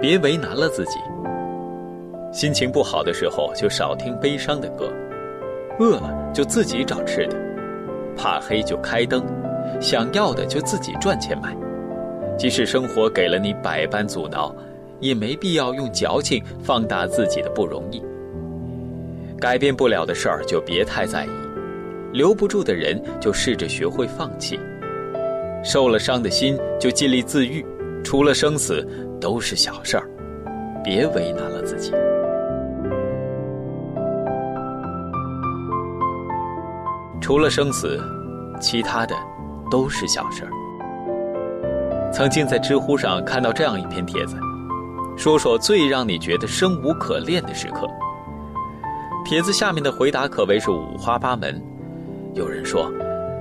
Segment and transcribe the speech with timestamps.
[0.00, 0.98] 别为难了自己。
[2.32, 4.92] 心情不好的时候就少听悲伤的歌，
[5.78, 7.36] 饿了就自己找吃的，
[8.16, 9.24] 怕黑就开灯，
[9.80, 11.56] 想要的就自己赚钱买。
[12.36, 14.54] 即使生活给了你百般阻挠，
[15.00, 18.00] 也没必要用矫情放大自己的不容易。
[19.40, 21.28] 改变不了的事儿就别太在意，
[22.12, 24.60] 留不住的人就试着学会放弃。
[25.64, 27.64] 受了伤的心就尽力自愈，
[28.04, 28.86] 除了生死
[29.20, 30.08] 都是小事儿，
[30.84, 31.92] 别为难了自己。
[37.20, 38.00] 除了生死，
[38.60, 39.14] 其他的
[39.70, 40.50] 都是小事儿。
[42.10, 44.36] 曾经在知乎上看到这样一篇帖子，
[45.16, 47.86] 说说最让你觉得生无可恋的时刻。
[49.24, 51.60] 帖子下面的回答可谓是五花八门，
[52.34, 52.90] 有人说，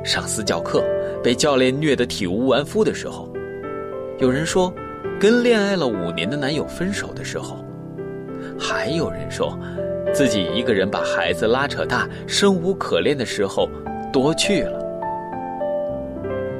[0.03, 0.83] 上私教课
[1.23, 3.25] 被教练虐得体无完肤的时候；
[4.19, 4.73] 有人说，
[5.19, 7.57] 跟恋爱了五年的男友分手的时候；
[8.59, 9.57] 还有人说，
[10.13, 13.69] 自己一个人把孩子拉扯大，生无可恋的时候
[14.13, 14.79] 多去了。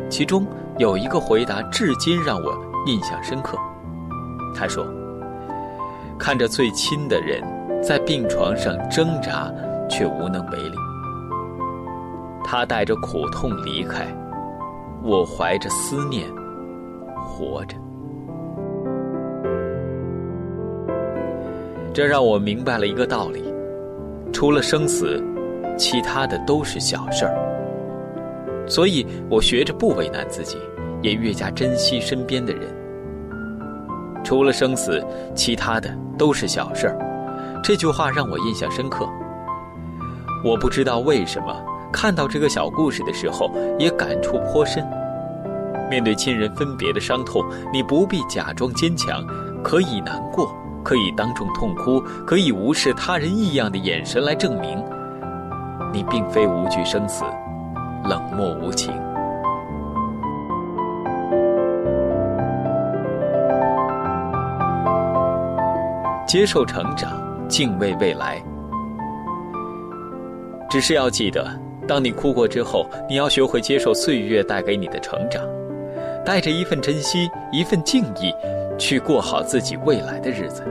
[0.10, 0.46] 其中
[0.78, 3.58] 有一个回答至今让我印象深刻，
[4.56, 4.86] 他说
[6.18, 7.44] ：“看着最亲的人。”
[7.80, 9.54] 在病床上挣扎，
[9.88, 10.76] 却无能为力。
[12.44, 14.08] 他带着苦痛离开，
[15.04, 16.28] 我怀着思念
[17.24, 17.78] 活着。
[21.98, 23.44] 这让我明白了一个道理：
[24.32, 25.20] 除了生死，
[25.80, 27.34] 其他的都是小事儿。
[28.68, 30.60] 所以我学着不为难自己，
[31.02, 32.72] 也越加珍惜身边的人。
[34.24, 35.04] 除了生死，
[35.34, 36.96] 其他的都是小事儿。
[37.64, 39.10] 这句话让我印象深刻。
[40.46, 44.86] 我不知道为什么看到这个小故事的时候也感触颇深。
[45.90, 49.26] 面对亲人分别的伤痛，你不必假装坚强，
[49.64, 54.84] 可以难过，可以当众痛哭，可以无视他人异样的眼神来证明，
[55.94, 57.24] 你并非无惧生死，
[58.04, 58.94] 冷漠无情。
[66.26, 67.26] 接受成长。
[67.48, 68.44] 敬畏未来，
[70.70, 71.48] 只是要记得，
[71.88, 75.42] 当你哭过之后，你要学会接受岁月带给你的成长，
[76.26, 78.34] 带着一份珍惜、一份敬意，
[78.78, 80.64] 去过好自己未来的日子。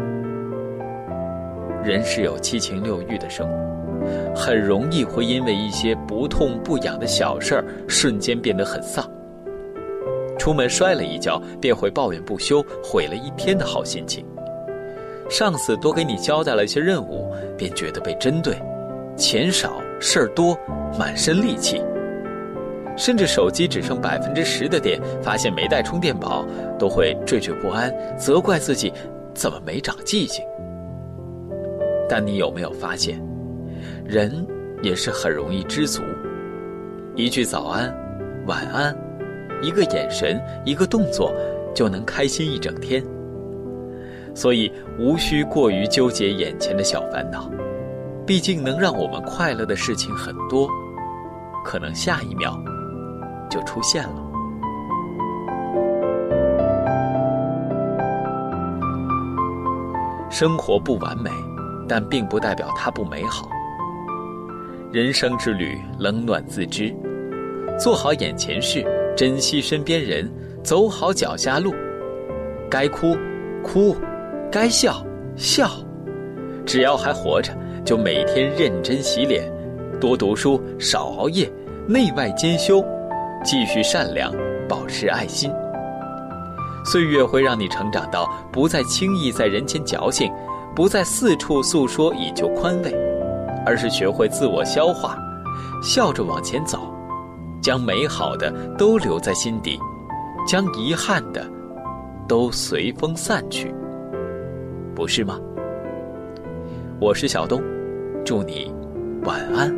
[1.84, 9.08] 人是有七情六欲的生物，很容易会因为一些不痛不痒的小事儿，瞬间变得很丧。
[10.38, 14.24] 出门摔了一跤，便会抱怨不休，毁了一天的好心情。
[15.28, 18.56] 上司多给你交代了一些任务，便觉得被针对，
[19.16, 20.56] 钱少事儿多，
[20.98, 21.82] 满身戾气。
[22.96, 26.46] 甚至手机只剩百分之十的电，发现没带充电宝，
[26.78, 28.92] 都会惴惴不安，责怪自己
[29.34, 30.44] 怎么没长记性。
[32.08, 33.20] 但你有没有发现，
[34.04, 34.46] 人
[34.82, 36.02] 也是很容易知足，
[37.14, 37.92] 一句早安、
[38.46, 38.96] 晚安，
[39.60, 41.34] 一个眼神，一个动作，
[41.74, 43.04] 就能开心一整天。
[44.34, 47.50] 所以无需过于纠结眼前的小烦恼，
[48.26, 50.68] 毕竟能让我们快乐的事情很多，
[51.64, 52.56] 可能下一秒
[53.50, 54.22] 就出现了。
[60.30, 61.30] 生活不完美，
[61.88, 63.48] 但并不代表它不美好。
[64.92, 66.94] 人生之旅，冷暖自知，
[67.78, 68.84] 做好眼前事，
[69.16, 70.30] 珍惜身边人，
[70.62, 71.74] 走好脚下路，
[72.70, 73.16] 该哭，
[73.62, 73.96] 哭。
[74.48, 75.04] 该笑
[75.36, 75.68] 笑，
[76.64, 77.52] 只要还活着，
[77.84, 79.52] 就每天认真洗脸，
[80.00, 81.52] 多读书，少熬夜，
[81.86, 82.82] 内外兼修，
[83.46, 84.32] 继续善良，
[84.68, 85.48] 保持爱心。
[86.84, 90.32] 岁月会让你成长到不再轻易在人前矫情，
[90.74, 92.92] 不再四处诉说以求宽慰，
[93.64, 95.16] 而是学会自我消化，
[95.80, 96.92] 笑着往前走，
[97.62, 99.78] 将美好的都留在心底，
[100.44, 101.48] 将遗憾的
[102.26, 103.72] 都随风散去。
[104.92, 105.38] 不是吗？
[107.00, 107.62] 我是小东，
[108.24, 108.74] 祝你
[109.22, 109.72] 晚安，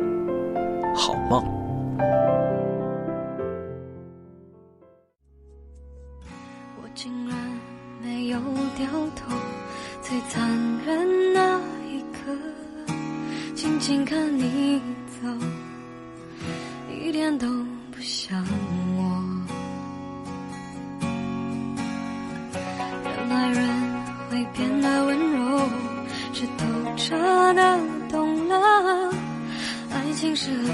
[0.95, 1.43] 好梦。
[8.79, 9.35] 掉头，
[10.01, 10.49] 最残
[10.85, 12.31] 忍那一刻，
[13.53, 14.81] 静静看你
[15.21, 15.27] 走，
[16.89, 17.45] 一点都
[17.91, 18.41] 不像
[18.95, 19.01] 我。
[23.03, 23.89] 原来人。
[24.29, 25.67] 会变得温柔，
[26.33, 26.65] 是透
[26.95, 27.17] 彻
[27.55, 27.79] 的
[28.09, 29.11] 懂了。
[29.91, 30.71] 爱情是流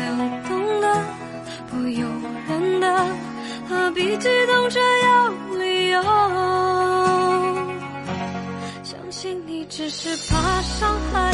[10.28, 11.25] 怕伤害。